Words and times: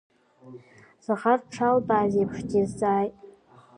Захар 1.05 1.39
дшаалбаз 1.49 2.13
еиԥш 2.19 2.37
дизҵааит… 2.49 3.15